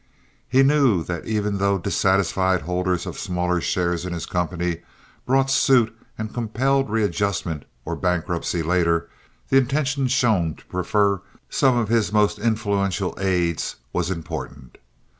[0.49, 4.81] He knew that even though dissatisfied holders of smaller shares in his company
[5.27, 9.11] brought suit and compelled readjustment or bankruptcy later,
[9.49, 14.79] the intention shown to prefer some of his most influential aids was important.